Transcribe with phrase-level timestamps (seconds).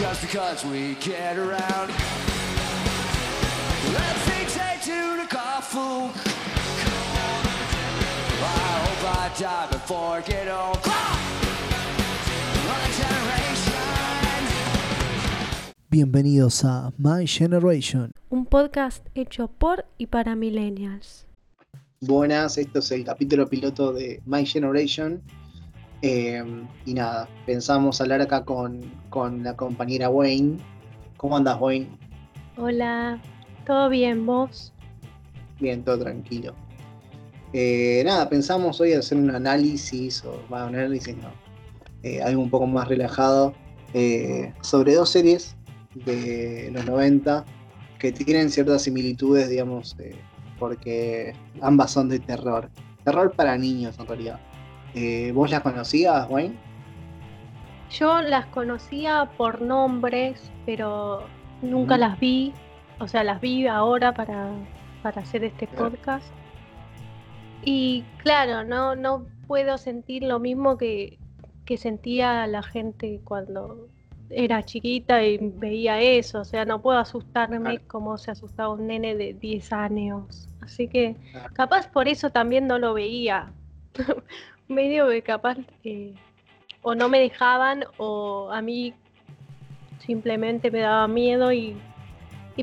[0.00, 1.90] just because we get around.
[3.92, 6.10] Let's take to the coffin.
[8.42, 10.74] I hope I die before I get on.
[12.66, 13.76] My generation.
[15.90, 18.12] Bienvenidos a My Generation.
[18.30, 21.26] un podcast hecho por y para millennials.
[22.00, 25.20] Buenas, esto es el capítulo piloto de My Generation.
[26.02, 26.42] Eh,
[26.86, 30.58] y nada, pensamos hablar acá con, con la compañera Wayne.
[31.16, 31.88] ¿Cómo andas, Wayne?
[32.56, 33.20] Hola,
[33.66, 34.72] ¿todo bien vos?
[35.60, 36.54] Bien, todo tranquilo.
[37.52, 41.30] Eh, nada, pensamos hoy hacer un análisis, o bueno, un análisis no,
[42.02, 43.54] eh, algo un poco más relajado,
[43.92, 45.56] eh, sobre dos series
[45.94, 47.44] de los 90
[47.98, 50.14] que tienen ciertas similitudes, digamos, eh,
[50.58, 52.70] porque ambas son de terror.
[53.04, 54.40] Terror para niños, en realidad.
[54.94, 56.54] Eh, ¿Vos las conocías, Wayne?
[57.90, 61.22] Yo las conocía por nombres, pero
[61.62, 62.52] nunca las vi.
[62.98, 64.48] O sea, las vi ahora para,
[65.02, 65.90] para hacer este Claro.
[65.90, 66.26] podcast.
[67.64, 71.18] Y claro, no, no puedo sentir lo mismo que,
[71.64, 73.88] que sentía la gente cuando
[74.30, 76.40] era chiquita y veía eso.
[76.40, 77.80] O sea, no puedo asustarme Claro.
[77.88, 80.48] como se asustaba un nene de 10 años.
[80.60, 81.52] Así que Claro.
[81.54, 83.52] capaz por eso también no lo veía.
[84.70, 86.14] Medio que capaz eh,
[86.82, 88.94] o no me dejaban o a mí
[89.98, 91.76] simplemente me daba miedo y,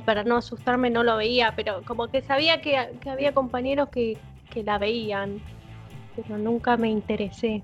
[0.06, 2.78] para no asustarme no lo veía, pero como que sabía que,
[3.10, 4.16] había compañeros que,
[4.52, 5.42] que la veían,
[6.16, 7.62] pero nunca me interesé.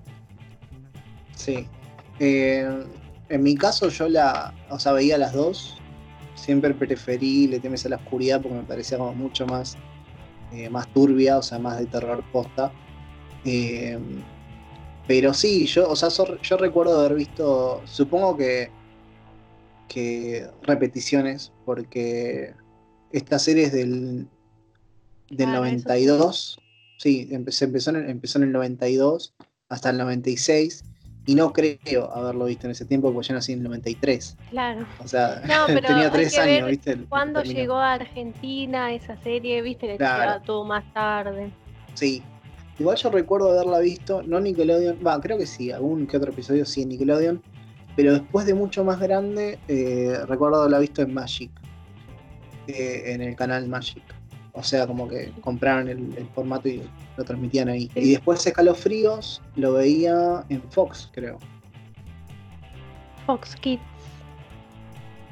[1.36, 1.68] Sí.
[2.20, 2.68] Eh,
[3.30, 5.78] en mi caso yo la, o sea, veía las dos.
[6.36, 9.78] Siempre preferí Le temes a la oscuridad porque me parecía como mucho más,
[10.52, 12.72] eh, más turbia, o sea, más de terror posta.
[13.46, 13.98] Eh,
[15.08, 18.70] pero sí, yo, o sea, so- yo recuerdo haber visto, supongo que,
[19.88, 22.54] que repeticiones, porque
[23.12, 24.28] esta serie es del,
[25.30, 25.54] del sí.
[25.54, 26.60] 92.
[26.98, 29.34] Sí, empecé, empezó, en, el- empezó en el 92
[29.70, 30.84] hasta el 96.
[31.26, 34.36] Y no creo haberlo visto en ese tiempo porque yo nací en el 93.
[34.50, 34.86] Claro.
[35.02, 36.98] O sea, No, pero tenía hay tres que años, ver ¿viste?
[37.08, 39.62] ¿Cuándo llegó a Argentina esa serie?
[39.62, 40.22] Viste que Claro.
[40.22, 41.50] llegaba todo más tarde.
[41.94, 42.22] Sí.
[42.80, 46.66] Igual yo recuerdo haberla visto, no Nickelodeon, va, creo que sí, algún que otro episodio
[46.66, 47.42] sí en Nickelodeon,
[47.96, 51.52] pero después de mucho más grande, eh, recuerdo haberla visto en Magic,
[52.68, 54.04] eh, en el canal Magic.
[54.54, 56.82] O sea, como que compraron el, el formato y
[57.18, 57.90] lo transmitían ahí.
[57.94, 58.00] Sí.
[58.00, 61.40] Y después Escalofríos lo veía en Fox, creo.
[63.26, 63.82] Fox Kids.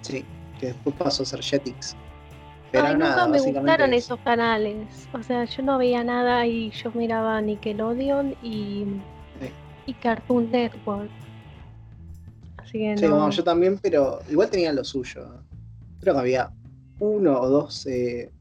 [0.02, 0.26] Sí,
[0.60, 1.96] que después pasó a ser Jetix.
[2.72, 5.08] Pero Ay, nada, nunca me gustaron es- esos canales.
[5.14, 8.86] O sea, yo no veía nada y yo miraba Nickelodeon y,
[9.40, 9.50] Sí.
[9.88, 11.10] y Cartoon Network.
[12.58, 13.12] Así que Sí, no.
[13.12, 15.44] bueno, yo también, pero igual tenía lo suyo.
[16.00, 16.52] Creo que había
[17.00, 18.32] uno o dos eh,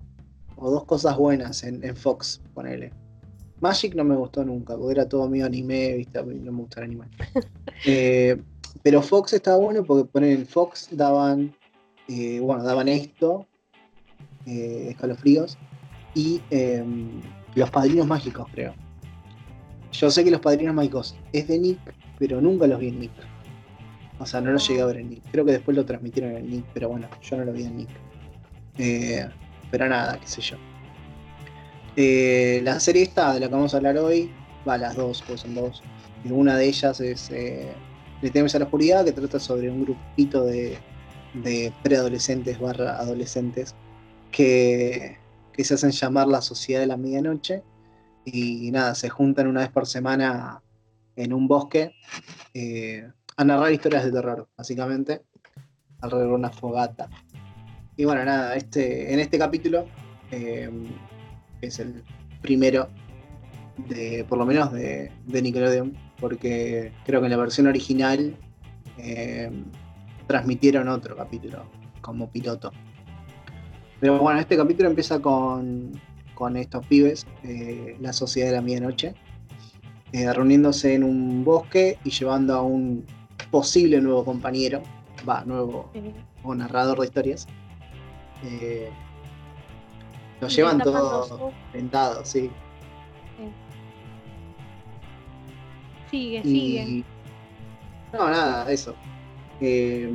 [0.57, 2.93] o dos cosas buenas en, en Fox, ponele.
[3.61, 6.85] Magic no me gustó nunca, porque era todo medio anime, viste, no me gusta el
[6.87, 7.07] anime.
[7.87, 8.37] Eh,
[8.83, 11.51] pero Fox estaba bueno porque poner en Fox daban,
[12.09, 13.47] eh, bueno, daban esto,
[14.47, 15.59] eh, escalofríos,
[16.15, 16.85] y eh,
[17.55, 18.75] los padrinos mágicos, creo.
[19.93, 21.79] Yo sé que los padrinos mágicos es de Nick,
[22.19, 23.13] pero nunca los vi en Nick.
[24.19, 25.23] O sea, no lo llegué a ver en Nick.
[25.33, 27.89] Creo que después lo transmitieron en Nick, pero bueno, yo no lo vi en Nick.
[28.79, 29.27] Eh,
[29.71, 30.57] pero nada, qué sé yo.
[31.97, 34.31] Eh, la serie esta de la que vamos a hablar hoy,
[34.69, 35.83] va, las dos, pues son dos.
[36.25, 37.73] Y una de ellas es eh,
[38.23, 40.79] Le temes a la oscuridad, que trata sobre un grupito de
[41.83, 43.75] preadolescentes barra adolescentes
[44.31, 45.19] que,
[45.59, 47.63] se hacen llamar la Sociedad de la Medianoche.
[48.25, 50.63] Y nada, se juntan una vez por semana
[51.17, 51.93] en un bosque
[52.55, 55.23] eh, a narrar historias de terror, básicamente,
[56.01, 57.09] alrededor de una fogata.
[57.97, 59.87] Y bueno, nada, este, en este capítulo,
[60.31, 60.71] eh,
[61.61, 62.03] es el
[62.41, 62.89] primero
[63.89, 68.37] de, por lo menos de, de Nickelodeon, porque creo que en la versión original
[68.99, 69.51] eh,
[70.27, 71.65] transmitieron otro capítulo
[72.01, 72.73] como piloto.
[74.01, 75.93] Pero bueno, este capítulo empieza con,
[76.35, 79.15] con estos pibes, eh, la Sociedad de la Medianoche,
[80.13, 83.05] eh, reuniéndose en un bosque y llevando a un
[83.51, 84.83] posible nuevo compañero,
[85.29, 85.91] va, nuevo
[86.43, 87.47] o narrador de historias.
[88.45, 88.89] Eh,
[90.41, 92.51] lo llevan tapando todo su- inventado, sí.
[96.11, 97.05] Sigue, Y- sigue.
[98.13, 98.95] No, nada, eso.
[99.61, 100.11] Eh,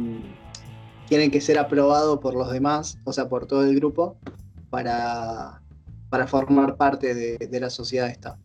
[1.08, 4.18] tienen que ser aprobados por los demás, o sea, por todo el grupo,
[4.70, 5.62] para,
[6.10, 8.38] para formar parte de, de la sociedad esta.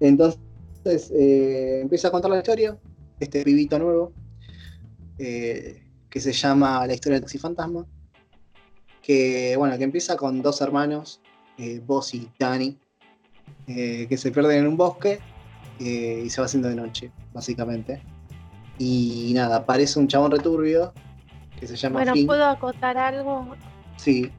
[0.00, 2.78] Entonces, eh, empieza a contar la historia,
[3.18, 4.12] este pibito nuevo,
[5.18, 7.86] eh, que se llama La historia del taxi fantasma.
[9.02, 11.20] Que, bueno, que empieza con dos hermanos,
[11.58, 12.76] eh, Boss y Danny,
[13.68, 15.20] eh, que se pierden en un bosque
[15.78, 18.02] y se va haciendo de noche, básicamente.
[18.78, 20.92] Y nada, aparece un chabón returbio
[21.58, 22.26] que se llama Bueno.
[22.26, 23.54] ¿puedo acotar algo?
[23.96, 24.30] Sí,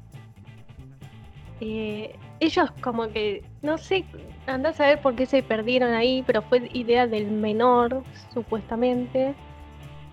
[1.59, 4.05] Eh, ellos como que, no sé,
[4.45, 9.33] andás a saber por qué se perdieron ahí, pero fue idea del menor, supuestamente.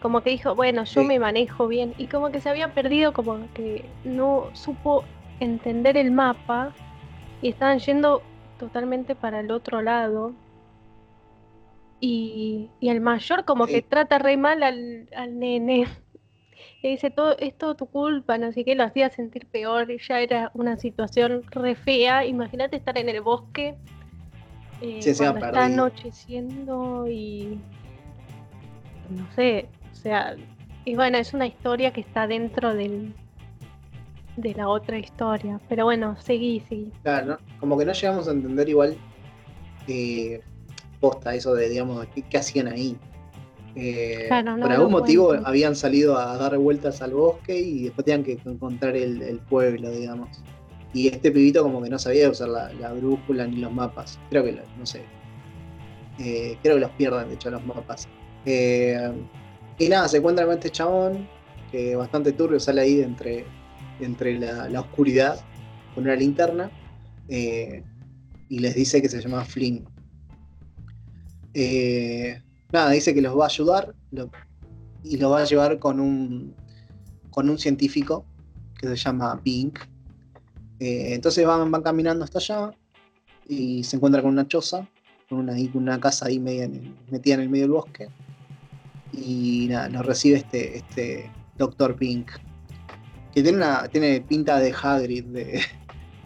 [0.01, 1.07] Como que dijo, bueno, yo Sí.
[1.07, 1.93] me manejo bien.
[1.99, 5.05] Y como que se había perdido, como que no supo
[5.41, 6.73] entender el mapa
[7.43, 8.23] y estaban yendo
[8.59, 10.33] totalmente para el otro lado.
[12.01, 15.87] Y, y el mayor como que trata re mal al, al nene.
[16.83, 20.21] Le dice, todo, es todo tu culpa, no sé qué, lo hacía sentir peor, ya
[20.21, 22.25] era una situación re fea.
[22.27, 23.75] Imagínate estar en el bosque
[24.81, 25.85] eh, Sí, cuando está perdido.
[25.85, 27.59] anocheciendo y
[29.11, 30.37] no sé, o sea,
[30.85, 33.15] y bueno, es una historia que está dentro del,
[34.37, 35.61] de la otra historia.
[35.69, 36.91] Pero bueno, seguí, seguí.
[37.03, 37.39] claro, ¿no?
[37.61, 38.97] como que no llegamos a entender igual
[39.89, 40.41] eh,
[41.01, 42.97] posta eso de, digamos, qué, qué hacían ahí.
[43.77, 48.05] Eh, Claro, no por algún motivo habían salido a dar vueltas al bosque y después
[48.05, 50.29] tenían que encontrar el, el pueblo, digamos.
[50.93, 54.19] Y este pibito como que no sabía usar la, la brújula ni los mapas.
[54.31, 55.03] Creo que, lo- no sé.
[56.21, 58.07] Eh, creo que los pierden, de hecho, los mapas.
[58.47, 59.11] Eh,
[59.79, 61.27] y nada, se encuentra con este chabón,
[61.73, 63.45] que bastante turbio, sale ahí de entre,
[63.99, 65.45] de entre la, la oscuridad
[65.97, 66.71] con una linterna.
[67.29, 69.85] y les dice que se llama Flynn.
[71.55, 72.41] Eh,
[72.75, 73.95] nada, dice que los va a ayudar
[75.03, 76.55] y los va a llevar con un,
[77.31, 78.27] con un científico
[78.79, 79.79] que se llama Pink.
[80.81, 82.75] Eh, entonces van, van caminando hasta allá
[83.49, 84.89] y se encuentra con una choza,
[85.29, 88.09] con una, una casa ahí metida en el medio del bosque.
[89.13, 92.33] Y nada, nos recibe este, este Doctor Pink,
[93.33, 95.61] que tiene, una, tiene pinta de Hagrid, de,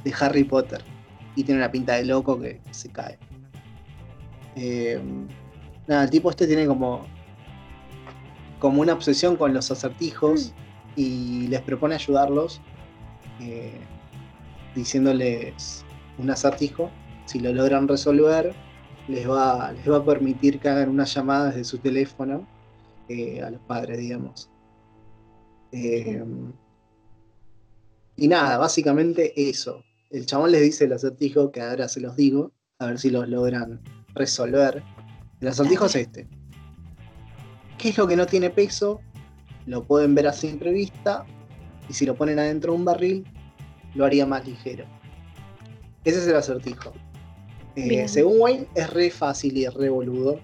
[0.05, 0.83] de Harry Potter,
[1.37, 3.19] y tiene una pinta de loco que se cae.
[4.57, 4.99] Eh,
[5.89, 7.05] nada, el tipo este tiene como,
[8.61, 10.55] como una obsesión con los acertijos
[10.95, 12.61] y les propone ayudarlos
[13.41, 13.81] eh,
[14.75, 15.85] diciéndoles
[16.19, 16.91] un acertijo.
[17.25, 18.55] Si lo logran resolver,
[19.09, 22.47] les va, les va a permitir que hagan unas llamadas de su teléfono
[23.09, 24.51] eh, a los padres, digamos.
[25.73, 26.23] Eh,
[28.17, 29.85] y nada, básicamente eso.
[30.11, 33.29] El chabón les dice el acertijo, que ahora se los digo, a ver si los
[33.29, 33.81] logran
[34.15, 34.83] resolver.
[35.41, 36.27] El acertijo es este.
[37.79, 39.01] ¿Qué es lo que no tiene peso?
[39.67, 41.25] Lo pueden ver a simple vista.
[41.89, 43.25] Y si lo ponen adentro de un barril,
[43.95, 44.85] lo haría más ligero.
[46.05, 46.93] Ese es el acertijo.
[47.77, 50.41] Eh, según Wayne, es re fácil y es re boludo.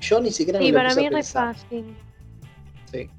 [0.00, 1.96] Yo ni siquiera me Sí, lo para puse mí a es re fácil.
[2.92, 2.98] Sí.
[2.98, 3.10] Eh,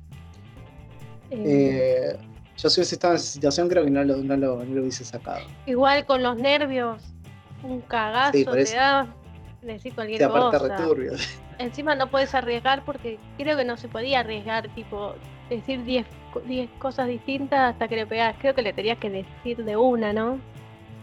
[1.31, 2.17] Eh,
[2.55, 4.81] yo si hubiese estado en esa situación, creo que no lo, no lo, no lo
[4.81, 5.45] hubiese sacado.
[5.65, 7.03] Igual con los nervios,
[7.63, 9.13] un cagazo Sí, te da,
[9.73, 10.75] decir cualquier cosa.
[11.59, 15.13] Encima no puedes arriesgar porque creo que no se podía arriesgar, tipo,
[15.49, 18.35] decir 10 co- 10 cosas distintas hasta que le pegás.
[18.39, 20.39] Creo que le tenías que decir de una, ¿no?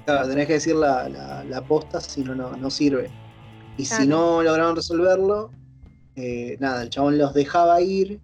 [0.07, 3.11] Claro, tenés que decir la, la, la posta, si no, no, no sirve.
[3.77, 5.51] Y si no lograron resolverlo,
[6.15, 8.21] eh, nada, el chabón los dejaba ir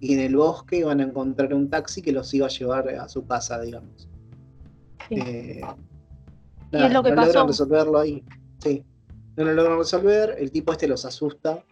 [0.00, 3.08] y en el bosque iban a encontrar un taxi que los iba a llevar a
[3.08, 4.08] su casa, digamos.
[5.08, 5.14] Sí.
[5.18, 5.60] Eh,
[6.72, 7.26] Y es lo que no pasó.
[7.28, 8.22] logran resolverlo ahí.
[8.58, 8.82] Sí.
[9.36, 11.62] No lo logran resolver, el tipo este los asusta.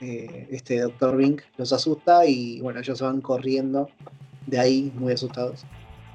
[0.00, 3.88] eh, este doctor Bink los asusta y bueno, ellos se van corriendo
[4.46, 5.64] de ahí muy asustados.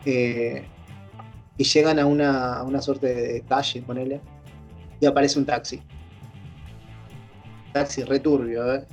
[0.05, 0.63] Eh,
[1.57, 4.21] y llegan a una, a una suerte de calle, ponele.
[5.00, 5.81] Y aparece un taxi.
[7.73, 8.85] Taxi returbio, ¿eh?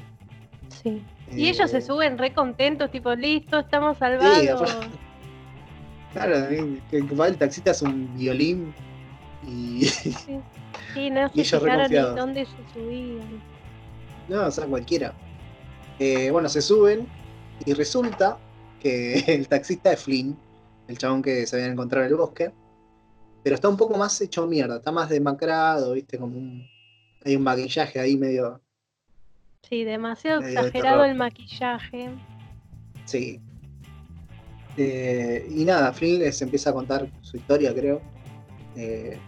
[0.82, 1.02] Sí.
[1.36, 4.62] Y ellos se Eh, suben re contentos, tipo, listo, estamos Sí, salvados.
[4.74, 4.96] aparte-
[6.14, 8.72] Claro, eh, el taxista es un violín
[9.46, 9.84] y.
[9.84, 10.14] Sí,
[10.94, 12.16] Sí, no Y ellos re fijaron ni confiados.
[12.16, 13.42] dónde se subían.
[14.28, 15.14] No, o sea, cualquiera.
[15.98, 17.06] Eh, bueno, se suben
[17.66, 18.38] y resulta
[18.80, 20.36] que el taxista es Flynn,
[20.86, 22.52] el chabón que se habían encontrado en el bosque,
[23.42, 26.66] pero está un poco más hecho mierda, está más demacrado, viste, como un.
[27.24, 28.60] Hay un maquillaje ahí medio.
[29.68, 32.10] Sí, demasiado Medio exagerado el maquillaje.
[33.04, 33.40] Sí.
[34.76, 38.00] Eh, y nada, Flynn les empieza a contar su historia, creo.
[38.76, 39.18] Eh,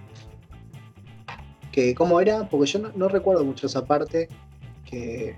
[1.73, 4.29] que cómo era, porque yo no, no recuerdo mucho esa parte.
[4.85, 5.37] Que.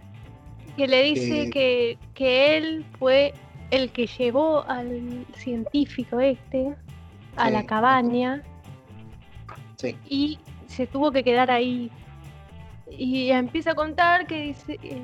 [0.77, 3.35] Que le dice que, que él fue
[3.71, 6.75] el que llevó al científico este
[7.37, 8.43] a Sí, la cabaña
[9.77, 9.97] Sí.
[10.09, 11.91] y se tuvo que quedar ahí.
[12.91, 15.03] Y empieza a contar que dice eh,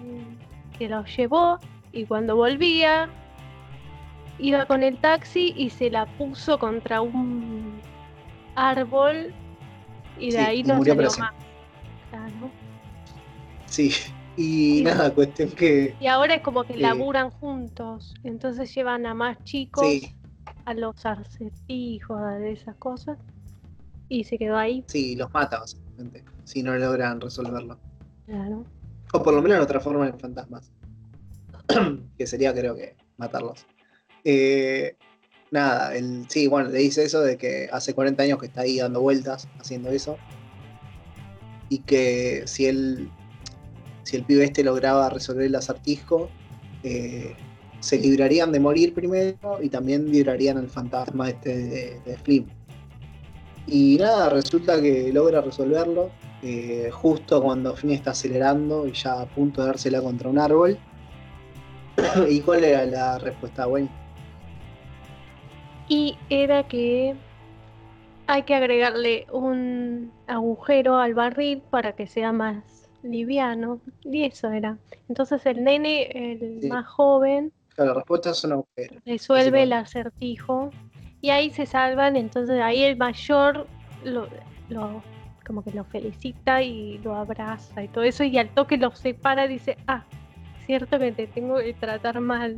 [0.78, 1.58] que lo llevó
[1.92, 3.08] y cuando volvía
[4.38, 7.80] iba con el taxi y se la puso contra un
[8.54, 9.34] árbol
[10.18, 11.32] y de Sí, ahí no salió más.
[12.10, 12.50] Claro.
[13.66, 13.92] Sí.
[14.36, 15.94] Y nada, cuestión que.
[16.00, 16.80] Y ahora es como que Sí.
[16.80, 20.12] laburan juntos, entonces llevan a más chicos Sí,
[20.64, 23.18] a los acertijos, a esas cosas,
[24.08, 24.84] y se quedó ahí.
[24.86, 26.24] sí, los mata básicamente.
[26.44, 27.78] Si no logran resolverlo.
[28.26, 28.64] Claro.
[29.12, 30.70] O por lo menos lo transforman en fantasmas.
[32.16, 33.66] que sería, creo que, matarlos.
[34.24, 34.96] Eh,
[35.50, 38.78] nada, el, sí, bueno, le dice eso de que hace 40 años que está ahí
[38.78, 40.16] dando vueltas, haciendo eso.
[41.68, 43.10] Y que si él,
[44.04, 46.28] si el pibe este lograba resolver el acertijo,
[46.82, 47.34] eh,
[47.80, 52.46] se librarían de morir primero y también librarían al fantasma este de, de.
[53.66, 56.10] Y nada, resulta que logra resolverlo
[56.42, 60.78] eh, justo cuando Finn está acelerando y ya a punto de dársela contra un árbol.
[62.28, 63.90] ¿Y cuál era la respuesta, Wayne?
[65.88, 67.14] Y era que
[68.26, 73.80] hay que agregarle un agujero al barril para que sea más liviano.
[74.04, 74.76] Y eso era.
[75.08, 76.68] Entonces el nene, el Sí.
[76.68, 79.00] más joven, Claro, la respuesta es un agujero.
[79.06, 80.70] resuelve el acertijo
[81.20, 82.16] y ahí se salvan.
[82.16, 83.66] Entonces ahí el mayor
[84.04, 84.28] lo,
[84.68, 85.02] lo-
[85.46, 88.24] como que lo felicita y lo abraza y todo eso.
[88.24, 90.04] Y al toque lo separa y dice, ah,
[90.66, 92.56] cierto que te tengo que tratar mal.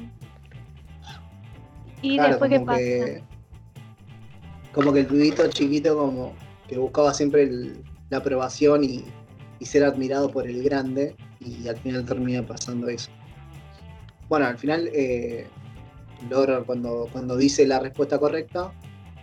[2.02, 2.78] Y Claro, después, ¿qué como pasa?
[2.78, 3.22] que,
[4.72, 6.32] como que el pibito chiquito como
[6.68, 9.04] que buscaba siempre el- la aprobación y,
[9.58, 13.10] y ser admirado por el grande y al final termina pasando eso.
[14.28, 15.46] Bueno, al final eh,
[16.28, 18.72] logra cuando, cuando dice la respuesta correcta,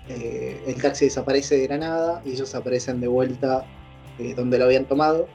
[0.10, 3.66] eh, el taxi desaparece de la nada y ellos aparecen de vuelta
[4.20, 5.28] eh, donde lo habían tomado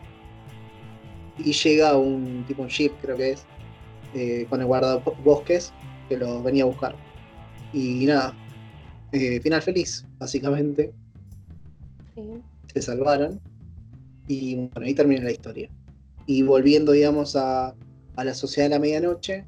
[1.39, 3.45] y llega un tipo un jeep creo que es
[4.15, 5.73] eh, con el guardabosques
[6.09, 6.95] que lo venía a buscar.
[7.73, 8.35] Y nada,
[9.13, 10.93] eh, final feliz, básicamente.
[12.15, 12.23] Sí.
[12.73, 13.41] Se salvaron.
[14.29, 15.69] Y bueno, ahí termina la historia.
[16.27, 17.75] Y volviendo, digamos, a,
[18.17, 19.45] a la sociedad de la medianoche,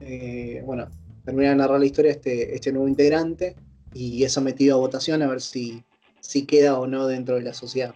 [0.00, 0.86] eh, bueno,
[1.24, 3.56] termina de narrar la historia este, este nuevo integrante
[3.94, 5.82] y es sometido a votación a ver si,
[6.20, 7.94] si queda o no dentro de la sociedad.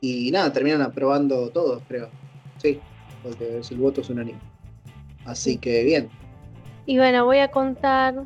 [0.00, 2.08] Y nada, terminan aprobando todos, creo.
[2.58, 2.78] Sí,
[3.22, 4.38] porque el voto es unánime.
[5.24, 5.58] Así Sí.
[5.58, 6.08] que bien.
[6.84, 8.24] Y bueno, voy a contar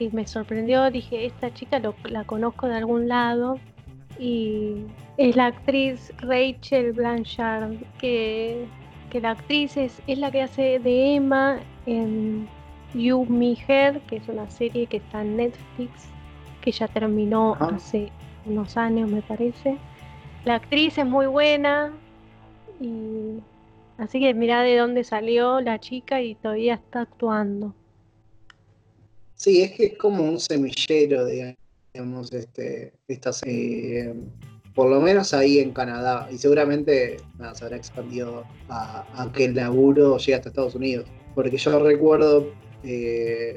[0.00, 0.90] que me sorprendió.
[0.90, 3.58] Dije, esta chica lo- la conozco de algún lado.
[4.18, 4.84] Y
[5.18, 8.64] es la actriz Rachel Blanchard, que,
[9.10, 12.48] que la actriz es, es la que hace de Emma en
[12.94, 16.08] You, Me, Her, que es una serie que está en Netflix,
[16.62, 17.76] que ya terminó Ajá.
[17.76, 18.10] hace
[18.46, 19.76] unos años, me parece.
[20.44, 21.92] La actriz es muy buena.
[22.80, 23.38] Y
[23.98, 27.74] así que mirá de dónde salió la chica y todavía está actuando.
[29.40, 34.12] Sí, es que es como un semillero, digamos, este, esta serie,
[34.74, 39.46] por lo menos ahí en Canadá, y seguramente nada, se habrá expandido a, a que
[39.46, 41.06] el laburo llegue hasta Estados Unidos.
[41.34, 42.52] Porque yo recuerdo
[42.84, 43.56] eh,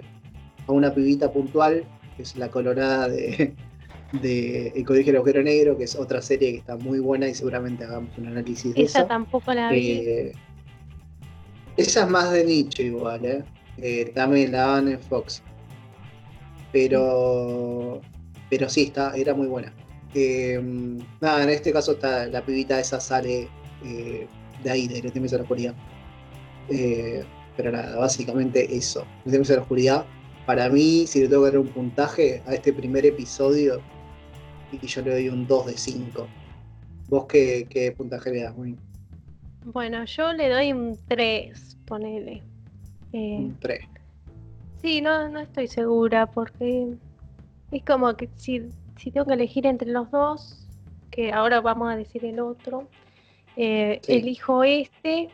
[0.68, 1.84] a una pibita puntual,
[2.16, 3.54] que es la colorada de,
[4.22, 7.34] de El Colegio del Agujero Negro, que es otra serie que está muy buena y
[7.34, 9.08] seguramente hagamos un análisis de Esa eso.
[9.10, 9.92] tampoco la vi.
[9.92, 10.32] Eh,
[11.76, 13.44] esa es más de nicho igual, ¿eh?
[13.80, 15.44] Eh, también la daban en Fox.
[16.74, 18.02] Pero,
[18.50, 19.72] pero sí, está, era muy buena.
[20.14, 20.60] Eh,
[21.22, 23.48] nada, en este caso está, la pibita esa sale
[23.86, 24.28] eh,
[24.64, 25.76] de ahí, de Los Tiempos de la Oscuridad.
[26.70, 27.24] Eh,
[27.56, 29.06] pero nada, básicamente eso.
[29.24, 30.06] Los Tiempos de la Oscuridad,
[30.46, 33.80] para mí, si le tengo que dar un puntaje a este primer episodio,
[34.72, 36.28] y yo le doy un 2 de 5.
[37.10, 38.78] ¿Vos qué, qué puntaje le das, Wayne?
[39.66, 42.42] Bueno, yo le doy un 3, ponele.
[43.14, 43.80] Eh, Un 3.
[44.84, 46.94] Sí, no, no estoy segura porque
[47.72, 50.68] es como que si, si tengo que elegir entre los dos,
[51.10, 52.88] que ahora vamos a decir el otro,
[53.56, 54.12] eh, Sí.
[54.14, 55.30] elijo este.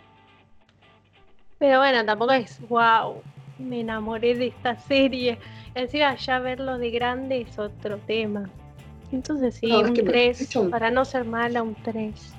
[1.58, 3.22] Pero bueno, tampoco es wow,
[3.58, 5.40] me enamoré de esta serie.
[5.76, 8.50] Encima ya verlo de grande es otro tema.
[9.12, 12.34] Entonces sí, No, un que me- 3, de hecho- para no ser mala, un 3.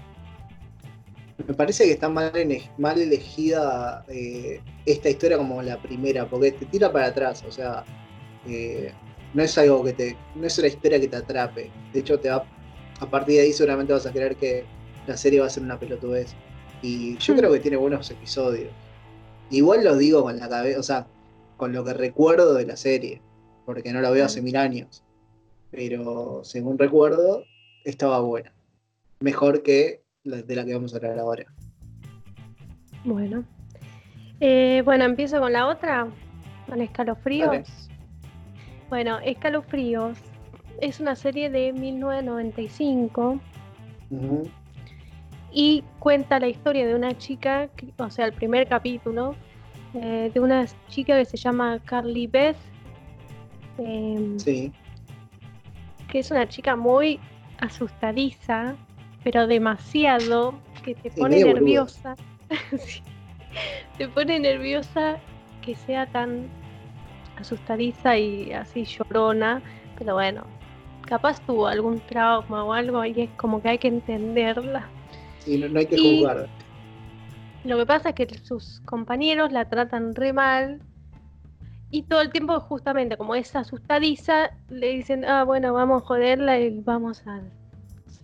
[1.47, 6.93] Me parece que está mal, elegida eh, esta historia como la primera, porque te tira
[6.93, 7.85] para atrás, o sea,
[8.47, 8.93] eh,
[9.33, 11.71] no es algo que te, no es una historia que te atrape.
[11.93, 12.45] De hecho, te va,
[13.01, 14.65] a partir de ahí seguramente vas a creer que
[15.07, 16.35] la serie va a ser una pelotudez.
[16.83, 17.39] Y yo Hmm.
[17.39, 18.71] creo que tiene buenos episodios.
[19.51, 21.07] Igual lo digo con la cabeza, o sea,
[21.57, 23.21] con lo que recuerdo de la serie,
[23.67, 24.45] porque no la veo hace Mm.
[24.45, 25.03] mil años.
[25.71, 27.45] Pero según recuerdo,
[27.85, 28.53] estaba buena.
[29.21, 31.47] Mejor que de la que vamos a hablar ahora.
[33.05, 33.45] Bueno.
[34.41, 36.09] Eh, bueno, empiezo con la otra,
[36.69, 37.89] con escalofríos.
[38.89, 40.19] Bueno, Escalofríos
[40.81, 43.39] es una serie de 1995
[44.11, 44.51] Ujú.
[45.53, 49.37] y cuenta la historia de una chica, o sea, el primer capítulo,
[49.95, 52.57] eh, de una chica que se llama Carly Beth,
[53.79, 54.73] em, Sí,
[56.11, 57.21] que es una chica muy
[57.59, 58.75] asustadiza,
[59.25, 62.15] pero demasiado, que te pone nerviosa.
[62.79, 63.03] Sí.
[63.99, 65.19] Te pone nerviosa
[65.63, 66.49] que sea tan
[67.37, 69.61] asustadiza y así llorona,
[69.99, 70.45] pero bueno,
[71.07, 74.89] capaz tuvo algún trauma o algo y es como que hay que entenderla.
[75.41, 76.49] sí, no, no hay que Y- juzgar.
[77.65, 80.81] Lo que pasa es que sus compañeros la tratan re mal
[81.91, 86.59] y todo el tiempo justamente como es asustadiza, le dicen, ah, bueno, vamos a joderla
[86.59, 87.43] y vamos a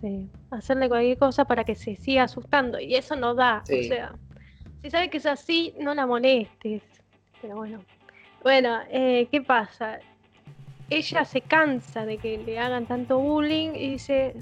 [0.01, 2.79] sé, hacerle cualquier cosa para que se siga asustando.
[2.79, 3.63] Y eso no da.
[3.63, 4.13] O sea,
[4.81, 6.83] si sabe que es así, no la molestes.
[7.41, 7.79] Pero bueno.
[8.43, 9.99] Bueno, eh, ¿qué pasa?
[10.89, 14.35] Ella se cansa de que le hagan tanto bullying y dice,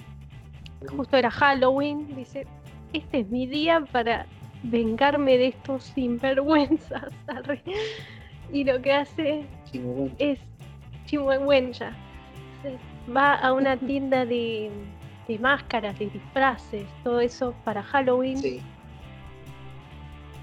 [0.95, 2.45] justo era Halloween, dice,
[2.93, 4.27] este es mi día para
[4.63, 7.12] vengarme de estos sinvergüenzas.
[7.27, 7.63] arre".
[8.51, 10.15] Y lo que hace Chimubuento.
[10.19, 10.39] es
[11.05, 11.93] chihuahuencha.
[12.62, 12.77] Se
[13.12, 14.71] Va a una tienda de,
[15.27, 18.38] de máscaras, de disfraces, todo eso para Halloween.
[18.38, 18.62] Sí,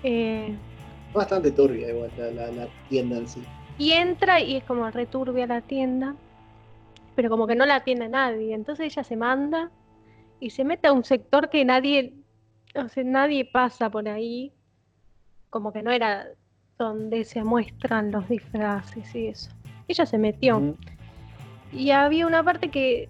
[0.03, 0.55] eh,
[1.13, 3.43] bastante turbia igual la, la- la tienda en sí.
[3.79, 6.17] y entra y es como returbia la tienda,
[7.15, 8.55] pero como que no la atiende nadie.
[8.55, 9.71] Entonces ella se manda
[10.41, 12.15] y se mete a un sector que nadie,
[12.75, 14.53] o sea, nadie pasa por ahí.
[15.51, 16.27] Como que no era
[16.79, 19.51] donde se muestran los disfraces y eso.
[19.87, 20.75] Ella se metió.
[21.73, 23.09] Y había una parte que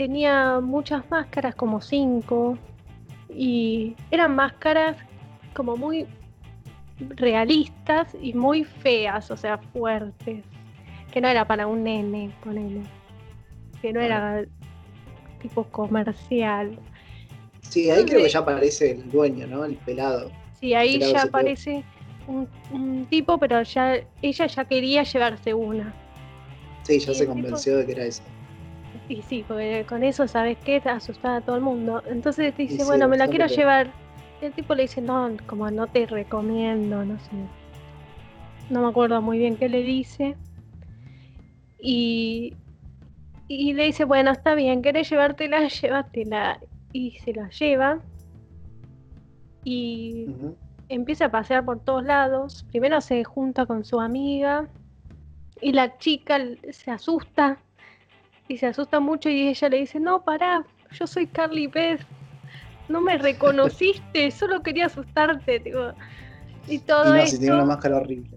[0.00, 2.56] tenía muchas máscaras, como cinco,
[3.28, 4.96] y eran máscaras
[5.52, 6.06] como muy
[7.16, 10.42] realistas y muy feas, o sea, fuertes.
[11.12, 12.80] Que no era para un nene, ponele.
[13.82, 14.42] Que no era
[15.42, 16.78] tipo comercial.
[17.60, 19.66] Sí, ahí creo que ya aparece el dueño, ¿no?
[19.66, 20.30] El pelado.
[20.60, 21.84] Sí, ahí Pelado ya aparece
[22.26, 25.92] un, un tipo, pero ya ella ya quería llevarse una.
[26.84, 28.22] Sí, ya Y se tipo- convenció de que era ese.
[29.10, 30.80] Y sí, porque con eso, ¿sabes qué?
[30.80, 32.00] Te asustaba a todo el mundo.
[32.06, 33.90] Entonces te dice, sí, bueno, me la quiero llevar.
[34.40, 37.32] Y el tipo le dice, no, como no te recomiendo, no sé.
[38.70, 40.36] No me acuerdo muy bien qué le dice.
[41.80, 42.54] Y,
[43.48, 45.66] y le dice, bueno, está bien, ¿querés llevártela?
[45.82, 46.60] Llévatela.
[46.92, 47.98] Y se la lleva.
[49.64, 50.36] Y
[50.88, 52.64] empieza a pasear por todos lados.
[52.70, 54.68] Primero se junta con su amiga
[55.60, 56.38] y la chica
[56.70, 57.58] se asusta
[58.50, 62.00] y se asusta mucho y ella le dice, no, pará, yo soy Carly Beth,
[62.88, 65.60] no me reconociste, solo quería asustarte.
[65.60, 65.78] tipo.
[66.66, 68.36] Y Y todo no, si tiene una máscara horrible.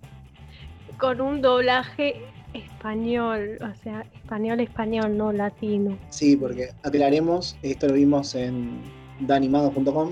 [0.99, 2.21] con un doblaje
[2.53, 5.97] español, o sea, español, español, no latino.
[6.09, 8.81] Sí, porque aclaremos, esto lo vimos en
[9.21, 10.11] danimado.com,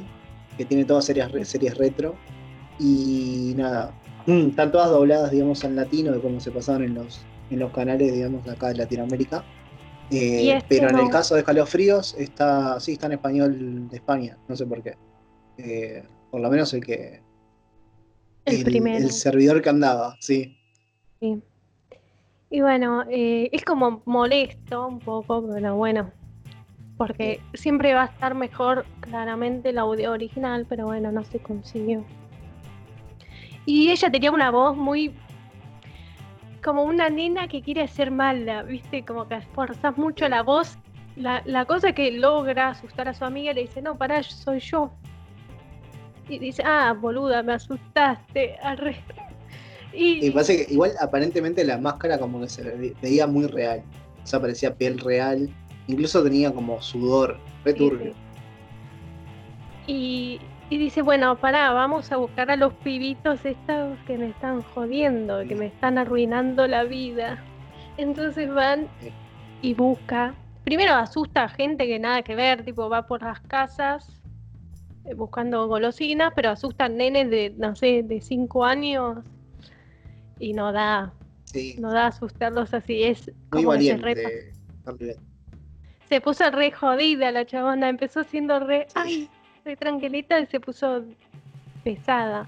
[0.57, 2.15] que tiene todas series, series retro.
[2.79, 3.93] Y nada,
[4.25, 7.71] mm, están todas dobladas, digamos, en latino, de cómo se pasaban en los, en los
[7.71, 9.43] canales, digamos, acá de Latinoamérica.
[10.11, 14.37] Eh, este pero en el caso de Escalofríos, está, sí está en español de España,
[14.47, 14.97] no sé por qué.
[15.57, 17.21] Eh, por lo menos el que.
[18.45, 18.97] El, primero.
[18.97, 20.57] el servidor que andaba, sí.
[21.19, 21.41] Sí.
[22.49, 26.11] Y bueno, eh, es como molesto un poco, pero bueno,
[26.97, 32.03] porque siempre va a estar mejor claramente el audio original, pero bueno, no se consiguió.
[33.65, 35.13] Y ella tenía una voz muy
[36.61, 39.03] como una nena que quiere ser mala, ¿viste?
[39.03, 40.77] Como que esforzas mucho la voz.
[41.15, 44.91] La, la cosa que logra asustar a su amiga le dice, no, pará, soy yo.
[46.29, 48.55] Y dice, ah, boluda, me asustaste.
[48.63, 48.97] arre".
[49.93, 53.83] Y, Y parece que igual aparentemente la máscara como que se ve- veía muy real.
[54.23, 55.49] O sea, parecía piel real.
[55.87, 58.13] Incluso tenía como sudor, re Sí, turbio.
[58.13, 59.91] sí.
[59.91, 60.39] Y,
[60.71, 65.45] y dice, bueno, pará, vamos a buscar a los pibitos estos que me están jodiendo,
[65.45, 67.43] que me están arruinando la vida.
[67.97, 68.87] Entonces van
[69.61, 70.33] y busca.
[70.63, 74.21] Primero asusta a gente que nada que ver, tipo va por las casas
[75.05, 79.17] eh, buscando golosinas, pero asusta a nenes de, no sé, de 5 años
[80.39, 81.11] y no da,
[81.43, 83.03] Sí, no da asustarlos así.
[83.03, 84.03] Es muy como se valiente.
[84.05, 84.53] re-
[84.97, 85.19] Beth.
[86.07, 89.29] se puso re jodida la chabona, empezó siendo re, ay,
[89.63, 91.03] re tranquilita y se puso
[91.83, 92.47] pesada.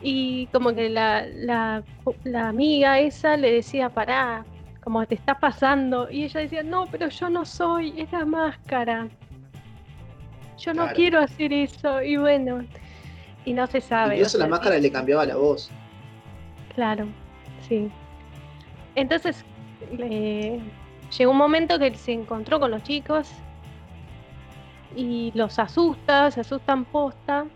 [0.00, 1.82] Y como que la, la,
[2.24, 4.44] la amiga esa le decía, pará,
[4.82, 6.08] como te está pasando.
[6.10, 9.08] Y ella decía, no, pero yo no soy, es la máscara.
[10.58, 10.96] Yo no Claro.
[10.96, 12.02] quiero hacer eso.
[12.02, 12.64] Y bueno,
[13.44, 14.10] y no se sabe.
[14.10, 14.82] o Incluso la máscara sí.
[14.82, 15.70] le cambiaba la voz.
[16.74, 17.06] Claro,
[17.68, 17.90] sí.
[18.94, 19.44] Entonces,
[19.96, 20.60] le-
[21.16, 23.30] llegó un momento que él se encontró con los chicos
[24.96, 27.46] y los asusta, se asustan posta.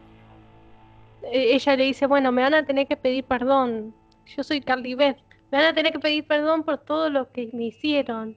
[1.22, 3.94] E- Ella le dice, bueno, me van a tener que pedir perdón.
[4.36, 5.18] Yo soy Carly Beth.
[5.50, 8.36] Me van a tener que pedir perdón por todo lo que me hicieron.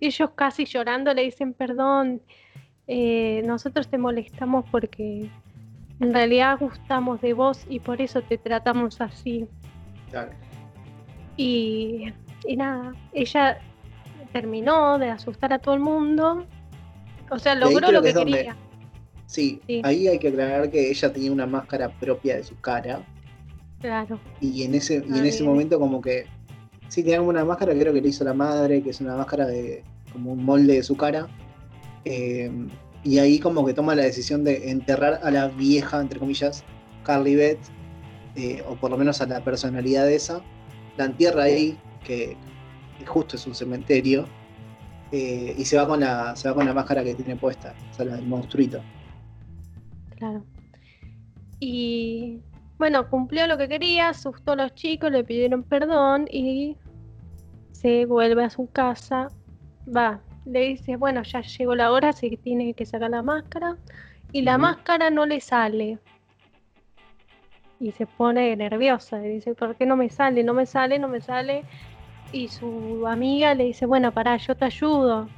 [0.00, 2.20] Y ellos casi llorando le dicen, perdón,
[2.86, 5.28] eh, nosotros te molestamos porque
[6.00, 9.46] en realidad gustamos de vos y por eso te tratamos así.
[10.10, 10.32] Claro.
[11.36, 12.12] Y,
[12.46, 13.58] y nada, ella
[14.32, 16.46] terminó de asustar a todo el mundo.
[17.30, 18.56] O sea, logró lo que que donde- quería.
[19.26, 19.80] Sí, Sí.
[19.84, 23.04] ahí hay que aclarar que ella tenía una máscara propia de su cara.
[23.80, 25.50] Claro, Y en ese, y Ah, en ese bien.
[25.52, 26.26] momento como que
[26.88, 29.82] sí tenía una máscara, creo que le hizo la madre, que es una máscara de
[30.12, 31.26] como un molde de su cara.
[32.04, 32.50] Eh,
[33.04, 36.64] y ahí como que toma la decisión de enterrar a la vieja, entre comillas,
[37.04, 37.58] Carly Beth,
[38.36, 40.40] eh, o por lo menos a la personalidad de esa.
[40.96, 42.36] La entierra ahí, que
[43.06, 44.26] justo es un cementerio.
[45.12, 47.94] Eh, y se va con la se va con la máscara que tiene puesta, o
[47.94, 48.82] sea, la del monstruito.
[50.16, 50.44] claro.
[51.58, 52.42] Y
[52.78, 56.76] bueno, cumplió lo que quería, asustó a los chicos, le pidieron perdón y
[57.72, 59.28] se vuelve a su casa.
[59.94, 63.76] Va, le dice, bueno, ya llegó la hora, así que tiene que sacar la máscara.
[64.32, 65.98] Y la máscara no le sale.
[67.80, 69.24] Y se pone nerviosa.
[69.24, 70.44] Y dice, ¿por qué no me sale?
[70.44, 71.64] No me sale, no me sale.
[72.32, 75.28] Y su amiga le dice, bueno, pará, yo te ayudo.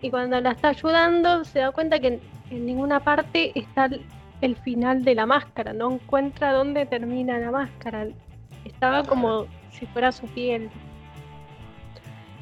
[0.00, 2.20] Y cuando la está ayudando, se da cuenta que en,
[2.50, 4.04] en ninguna parte está el,
[4.40, 5.72] el final de la máscara.
[5.72, 8.08] No encuentra dónde termina la máscara.
[8.64, 10.70] Estaba como si fuera su piel.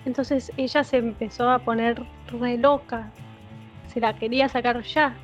[0.04, 3.10] Entonces ella se empezó a poner re loca.
[3.88, 5.14] Se la quería sacar ya.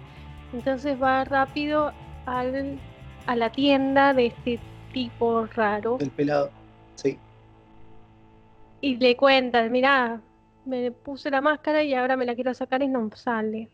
[0.52, 1.92] Entonces va rápido
[2.26, 2.78] al,
[3.26, 4.60] a la tienda de este
[4.92, 6.50] tipo raro El pelado.
[6.94, 7.18] Sí.
[8.80, 10.20] Y le cuenta, mirá,
[10.64, 13.70] me puse la máscara y ahora me la quiero sacar y no sale.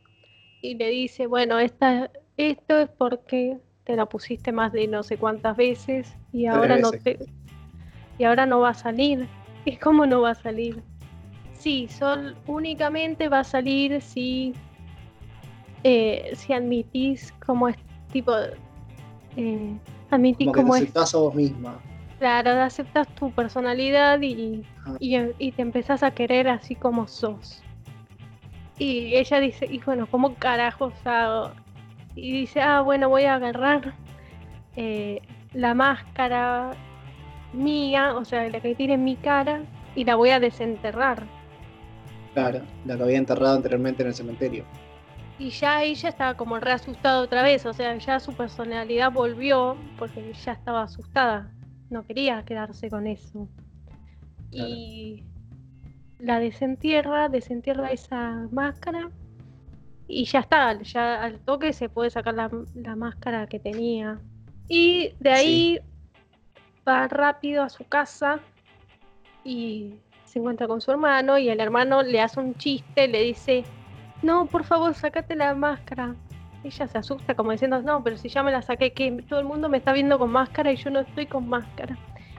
[0.61, 5.17] Y le dice, bueno, esta, esto es porque te la pusiste más de no sé
[5.17, 7.19] cuántas veces y ahora no te
[8.19, 9.27] y ahora no va a salir.
[9.65, 10.83] ¿Y cómo no va a salir?
[11.53, 14.55] Sí, sol únicamente va a salir si
[15.85, 17.77] eh, si admitís como es
[18.13, 18.33] tipo
[19.37, 19.77] eh,
[20.11, 21.81] admitís Como como es aceptás a vos misma.
[22.23, 24.65] Claro, aceptas tu personalidad y,
[25.01, 27.65] y, y te empezás a querer así como sos.
[28.79, 31.51] Y ella dice, y bueno, ¿cómo carajos hago?
[32.15, 33.95] Y dice, ah, bueno, voy a agarrar
[34.77, 35.21] eh,
[35.53, 36.71] la máscara
[37.55, 39.63] mía, o sea, la que tiene en mi cara,
[39.97, 41.25] y la voy a desenterrar.
[42.35, 44.65] Claro, la que había enterrado anteriormente en el cementerio.
[45.41, 49.77] Y ya ella estaba como re asustada otra vez, o sea, ya su personalidad volvió
[49.99, 51.51] porque ya estaba asustada,
[51.93, 53.49] no quería quedarse con eso.
[54.51, 54.69] Claro.
[54.71, 55.25] Y
[56.19, 59.11] la desentierra, desentierra esa máscara
[60.09, 64.21] y ya está, ya al toque se puede sacar la, la máscara que tenía.
[64.69, 65.81] Y de ahí
[66.87, 68.41] va rápido a su casa
[69.45, 73.65] y se encuentra con su hermano y el hermano le hace un chiste, le dice,
[74.23, 76.15] no, por favor, sacate la máscara.
[76.65, 79.47] Ella se asusta como diciendo, no, pero si ya me la saqué, que todo el
[79.47, 81.99] mundo me está viendo con máscara y yo no estoy con máscara.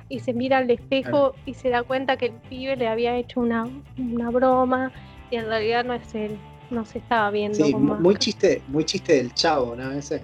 [0.09, 3.39] Y se mira al espejo y se da cuenta que el pibe le había hecho
[3.41, 4.91] una, una broma
[5.31, 6.37] y en realidad no es él,
[6.69, 8.19] no se estaba viendo Sí, con mu- muy máscara.
[8.19, 9.91] chiste, muy chiste del chavo, ¿no?
[9.91, 10.21] Ese.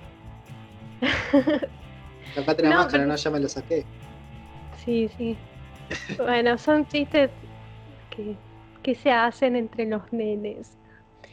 [2.35, 3.85] Sacate la No, máscara, pero- no, ya me lo saqué.
[4.83, 5.37] Sí, sí.
[6.17, 7.31] Bueno, son chistes
[8.09, 8.35] que,
[8.83, 10.77] que se hacen entre los nenes.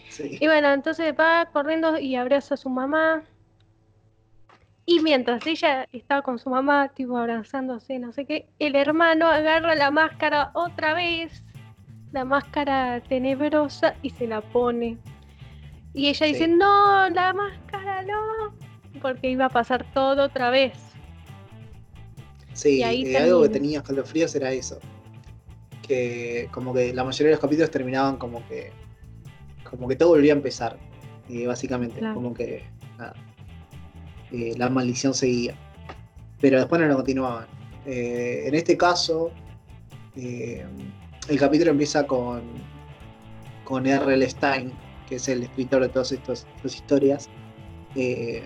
[0.08, 0.38] Sí.
[0.40, 3.22] Y bueno, entonces va corriendo y abraza a su mamá.
[4.88, 9.74] Y mientras ella está con su mamá, tipo abrazándose, no sé qué, el hermano agarra
[9.74, 11.42] la máscara otra vez,
[12.12, 14.96] la máscara tenebrosa, y se la pone.
[15.92, 18.54] Y ella dice, no, la máscara no,
[19.02, 20.74] porque iba a pasar todo otra vez.
[22.52, 24.78] Sí, Y ahí eh, algo que tenía escalofríos era eso.
[25.82, 28.72] Que como que la mayoría de los capítulos terminaban como que.
[29.70, 30.78] Como que todo volvía a empezar.
[31.28, 31.98] eh, básicamente.
[31.98, 32.14] Claro.
[32.14, 32.62] Como que.
[32.98, 33.14] nada,
[34.32, 35.54] eh, la maldición seguía.
[36.40, 37.46] Pero después no lo continuaban.
[37.86, 39.30] Eh, en este caso.
[40.16, 40.64] eh,
[41.28, 42.42] el capítulo empieza con.
[43.64, 44.28] Con R.L.
[44.30, 44.72] Stein,
[45.08, 47.28] que es el escritor de todas estas historias.
[47.96, 48.44] eh,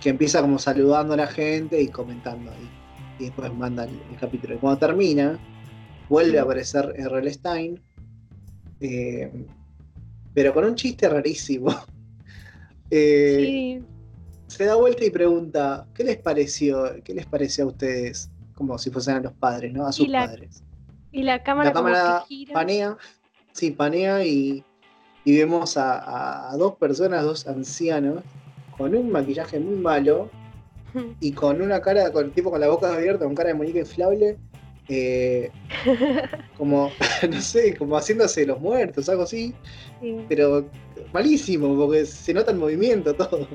[0.00, 2.70] que empieza como saludando a la gente y comentando ahí
[3.18, 4.54] y después manda el, el capítulo.
[4.54, 5.36] Y cuando termina,
[6.08, 7.32] vuelve a aparecer R.L.
[7.32, 7.80] Stein,
[8.80, 9.32] eh,
[10.34, 11.74] pero con un chiste rarísimo.
[12.90, 13.84] Eh, Sí,
[14.46, 16.84] Se da vuelta y pregunta, ¿qué les pareció?
[17.04, 18.30] ¿Qué les pareció a ustedes?
[18.54, 19.86] Como si fuesen a los padres, ¿no?
[19.86, 20.64] A sus la- padres.
[21.12, 22.54] Y la cámara, la cámara como que gira.
[22.54, 22.96] panea,
[23.52, 24.64] sí, panea y,
[25.24, 28.22] y vemos a, a- a dos personas, dos ancianos,
[28.76, 30.30] con un maquillaje muy malo
[31.20, 34.38] y con una cara, con tipo con la boca abierta, con cara de muñeca inflable,
[34.88, 35.50] eh,
[36.56, 36.90] como,
[37.30, 39.54] no sé, como haciéndose los muertos, algo así,
[40.00, 40.16] Sí.
[40.28, 40.68] pero
[41.12, 43.48] malísimo, porque se nota el movimiento, todo.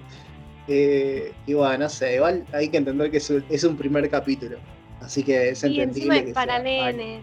[0.68, 4.10] Eh, y bueno, no sé, igual hay que entender que es un, es un primer
[4.10, 4.58] capítulo,
[5.02, 7.22] así que es Y entendible es que para sea.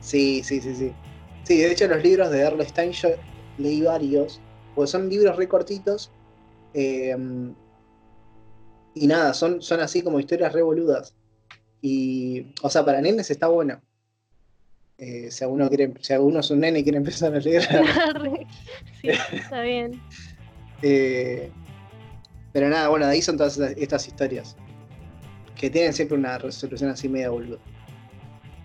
[0.00, 0.92] Sí, sí, sí, sí.
[1.44, 2.64] Sí, de hecho los libros de R.
[2.68, 3.08] Stein yo
[3.58, 4.40] leí varios,
[4.74, 6.10] porque son libros re cortitos.
[6.74, 7.16] eh,
[8.96, 11.14] y nada, son, son así como historias re boludas.
[11.86, 13.78] Y, o sea, para nenes está bueno.
[14.96, 17.62] Eh, si, alguno quiere, si alguno es un nene y quiere empezar a leer.
[19.02, 20.00] sí, está bien.
[20.80, 21.50] eh,
[22.54, 24.56] pero nada, bueno, de ahí son todas estas, historias.
[25.56, 27.58] Que tienen siempre una resolución así media boluda.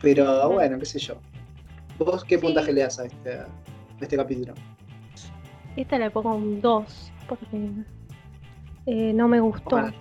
[0.01, 1.15] Pero bueno, qué sé yo.
[1.97, 2.41] ¿Vos qué Sí.
[2.41, 3.47] puntaje le das a este, a
[3.99, 4.53] este capítulo?
[5.75, 7.47] Esta le pongo un 2 porque
[8.85, 9.91] eh, no me gustó.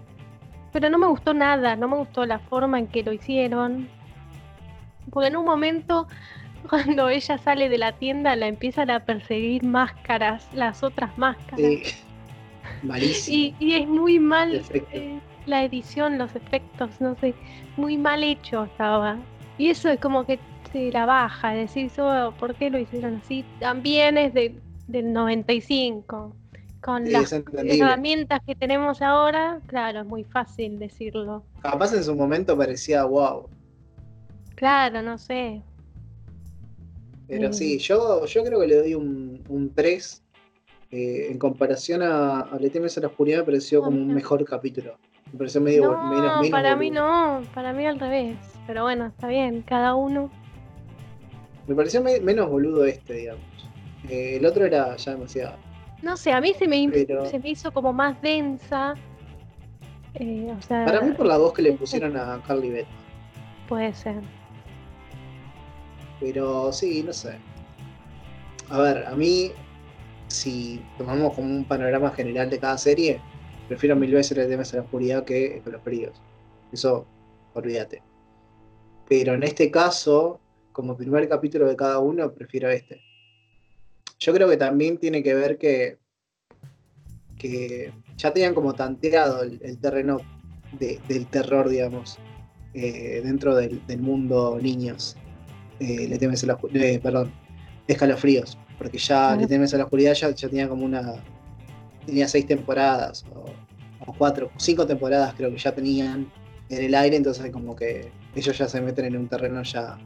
[0.72, 3.88] Pero no me gustó nada, no me gustó la forma en que lo hicieron.
[5.10, 6.06] Porque en un momento,
[6.68, 11.60] cuando ella sale de la tienda, la empiezan a perseguir máscaras, las otras máscaras.
[11.60, 11.82] Sí.
[12.82, 13.36] Malísimo.
[13.36, 17.34] Y, y es muy mal eh, la edición, los efectos, no sé,
[17.76, 19.16] muy mal hecho estaba.
[19.56, 20.38] Y eso es como que
[20.70, 23.44] te la baja, decir, "Oh, ¿por qué lo hicieron así?
[23.58, 26.34] También es de, del 95.
[26.80, 31.44] Con las herramientas que tenemos ahora, claro, es muy fácil decirlo.
[31.60, 33.48] Capaz en su momento parecía wow.
[34.54, 35.62] Claro, no sé.
[37.26, 37.52] Pero Mm.
[37.52, 40.22] sí, yo, yo creo que le doy un, un 3.
[40.90, 44.42] eh, en comparación a, a Le temes a la oscuridad, me pareció como un mejor
[44.46, 44.96] capítulo.
[45.32, 48.38] Me pareció medio No, menos, menos para mí no, para mí al revés.
[48.66, 50.30] Pero bueno, está bien, cada uno.
[51.66, 53.42] Me pareció me- menos boludo este, digamos.
[54.08, 55.56] Eh, el otro era ya demasiado.
[56.02, 58.94] No sé, a mí se me, Pero- se me hizo como más densa.
[60.14, 62.86] eh, o sea, Para mí por la voz que le pusieron a Carly Beth.
[63.68, 64.20] puede ser.
[66.20, 67.38] Pero sí, no sé.
[68.70, 69.52] A ver, a mí,
[70.28, 73.20] si tomamos como un panorama general de cada serie,
[73.68, 76.20] prefiero mil veces el temas a la oscuridad que escalofríos.
[76.72, 77.06] Eso,
[77.54, 78.02] olvídate.
[79.08, 80.40] Pero en este caso,
[80.72, 83.00] como primer capítulo de cada uno, prefiero este.
[84.18, 85.98] Yo creo que también tiene que ver que,
[87.38, 90.18] que ya tenían como tanteado el, el terreno
[90.72, 92.18] de- del terror, digamos,
[92.74, 95.16] eh, dentro del, del mundo niños.
[95.80, 97.32] Eh, le temes a la eh, perdón,
[97.86, 101.14] escalofríos, porque ya le temes a la oscuridad ya, ya tenía como una,
[102.04, 103.44] tenía seis temporadas o,
[104.10, 106.28] o cuatro, cinco temporadas creo que ya tenían
[106.68, 109.96] en el aire, entonces como que ellos ya se meten en un terreno ya,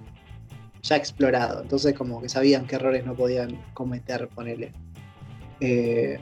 [0.82, 4.72] ya explorado, entonces como que sabían qué errores no podían cometer, ponele.
[5.60, 6.18] Eh,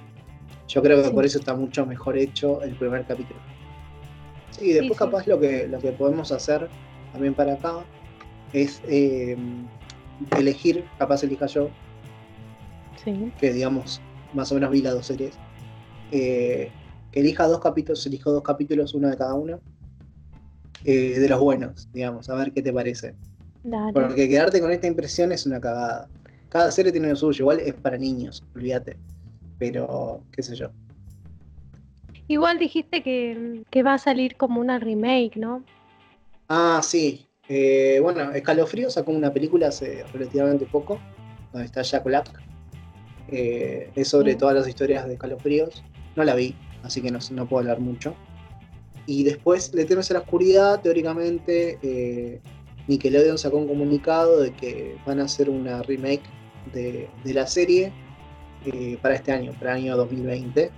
[0.69, 1.15] yo creo que Sí.
[1.15, 3.41] por eso está mucho mejor hecho el primer capítulo.
[4.51, 4.99] Sí, después sí.
[4.99, 6.69] capaz lo que, lo que podemos hacer
[7.13, 7.85] también para acá
[8.53, 9.37] es eh,
[10.37, 11.71] elegir, capaz elija yo,
[13.03, 13.33] Sí.
[13.39, 14.03] que digamos,
[14.35, 15.35] más o menos vi las dos series,
[16.13, 16.71] eh,
[17.11, 19.59] que elija dos capítulos, elijo dos capítulos, uno de cada uno,
[20.85, 23.15] eh, de los buenos, digamos, a ver qué te parece.
[23.63, 23.93] Dale.
[23.93, 26.09] Porque quedarte con esta impresión es una cagada.
[26.49, 28.97] Cada serie tiene lo suyo, igual es para niños, olvídate.
[29.59, 30.71] Pero, qué sé yo.
[32.29, 35.65] Igual dijiste que, que va a salir como una remake, ¿no?
[36.49, 37.27] Ah, sí.
[37.49, 41.01] Eh, bueno, Escalofrío sacó una película hace relativamente poco,
[41.53, 42.31] donde está Jack Black.
[43.29, 44.39] Eh, es sobre Sí.
[44.39, 45.83] todas las historias de Escalofríos.
[46.17, 48.15] No la vi, así que no, no puedo hablar mucho.
[49.07, 52.41] Y después, Le temes a la oscuridad, teóricamente, eh,
[52.89, 56.23] Nickelodeon sacó un comunicado de que van a hacer una remake
[56.73, 57.93] de, de la serie
[58.67, 60.71] eh, para este año, para el año 2020,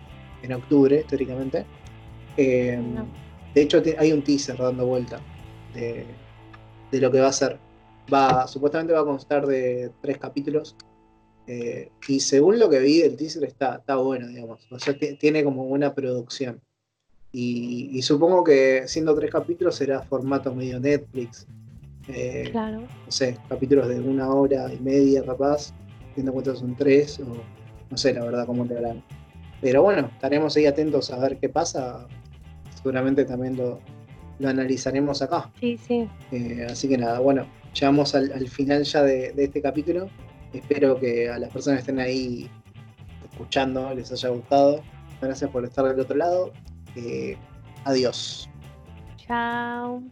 [0.42, 1.64] en octubre, teóricamente.
[2.36, 3.06] Eh, No.
[3.54, 5.20] De hecho, te- hay un teaser dando vuelta
[5.74, 6.06] de,
[6.90, 7.58] de lo que va a ser.
[8.12, 10.74] Va, supuestamente va a constar de tres capítulos.
[11.46, 14.66] eh, y según lo que vi, el teaser está, está bueno, digamos.
[14.70, 16.60] O sea, ti- tiene como buena producción.
[17.32, 21.46] Y, y supongo que siendo tres capítulos será formato medio Netflix.
[22.08, 22.80] Eh, Claro.
[22.80, 25.72] no sé, capítulos de una hora y media capaz,
[26.14, 27.26] teniendo en cuenta que son tres, o
[27.90, 29.02] no sé la verdad cómo te harán.
[29.60, 32.06] Pero bueno, estaremos ahí atentos a ver qué pasa.
[32.74, 33.78] Seguramente también lo,
[34.40, 35.50] lo analizaremos acá.
[35.60, 36.08] Sí, sí.
[36.32, 40.08] Eh, así que nada, bueno, llegamos al, al final ya de, de este capítulo.
[40.52, 42.50] Espero que a las personas que estén ahí
[43.30, 44.82] escuchando les haya gustado.
[45.20, 46.52] Gracias por estar del otro lado.
[46.96, 47.36] Eh,
[47.84, 48.48] adiós.
[49.16, 50.02] Chao.